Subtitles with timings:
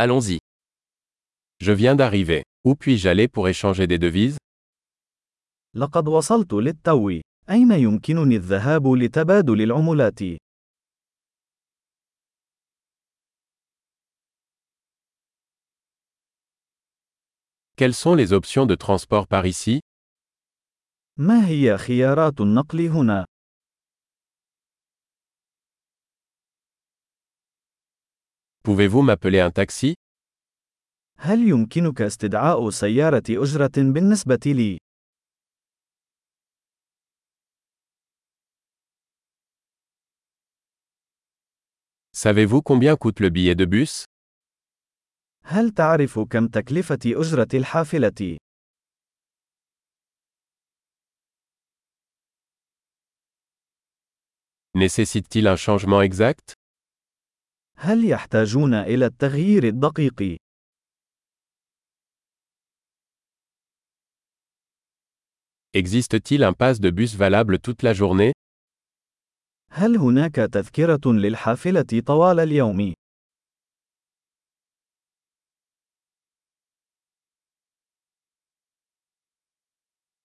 [0.00, 0.38] Allons-y.
[1.58, 2.44] Je viens d'arriver.
[2.64, 4.36] Où puis-je aller pour échanger des devises
[5.74, 7.10] لقد وصلت للتو.
[7.50, 10.18] أين يمكنني الذهاب لتبادل العملات؟
[17.76, 19.80] Quelles sont les options de transport par ici
[21.16, 23.24] ما هي خيارات النقل هنا؟
[28.67, 29.93] Pouvez-vous m'appeler un taxi
[31.17, 34.77] هل يمكنك استدعاء سيارة أجرة بالنسبة لي؟
[42.15, 44.05] Savez-vous combien coûte le billet de bus
[45.45, 48.37] هل تعرف كم تكلفة أجرة الحافلة؟
[54.75, 56.55] Nécessite-t-il un changement exact
[57.80, 60.36] هل يحتاجون إلى التغيير الدقيق؟
[65.74, 68.32] Existe-t-il un pass de bus valable toute la journée
[69.70, 72.94] هل هناك تذكرة للحافلة طوال اليوم؟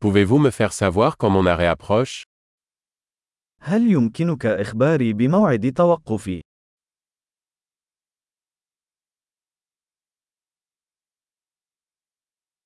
[0.00, 2.24] Pouvez-vous me faire savoir quand mon arrêt approche
[3.60, 6.45] هل يمكنك إخباري بموعد توقفي؟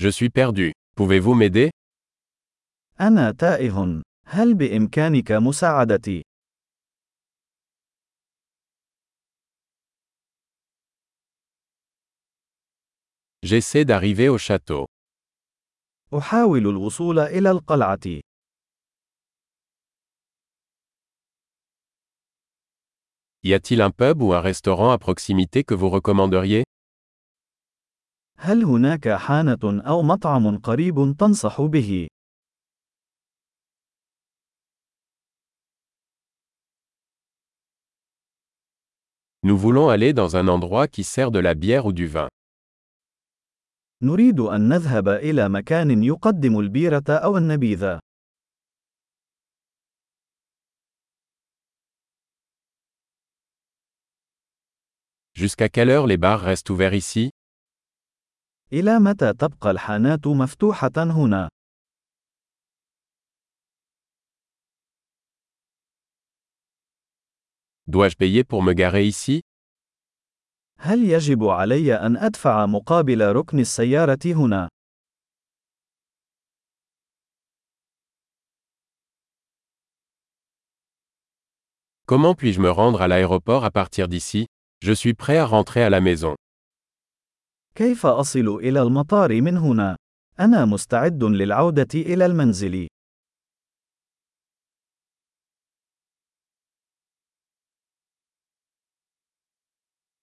[0.00, 0.72] Je suis perdu.
[0.94, 1.70] Pouvez-vous m'aider
[3.00, 4.02] أنا تائه.
[4.26, 6.22] هل بإمكانك مساعدتي؟
[13.42, 14.86] J'essaie d'arriver au château.
[16.14, 18.20] أحاول الوصول إلى القلعة.
[23.42, 26.64] Y a-t-il un pub ou un restaurant à proximité que vous recommanderiez
[28.43, 32.07] هل هناك حانة أو مطعم قريب تنصح به؟
[39.43, 42.29] Nous voulons aller dans un endroit qui sert de la bière ou du vin.
[44.03, 47.99] نريد أن نذهب إلى مكان يقدم البيرة أو النبيذ.
[55.33, 57.31] Jusqu'à quelle heure les bars restent ouverts ici
[58.72, 61.48] إلى متى تبقى الحانات مفتوحة هنا؟
[67.86, 69.40] Dois-je payer pour me garer ici
[70.78, 74.68] هل يجب علي أن أدفع مقابل ركن السيارة هنا؟
[82.06, 84.46] Comment puis-je me rendre à l'aéroport à partir d'ici
[84.80, 86.36] Je suis prêt à rentrer à la maison.
[87.75, 89.95] كيف أصل إلى المطار من هنا؟
[90.39, 92.87] أنا مستعد للعودة إلى المنزل.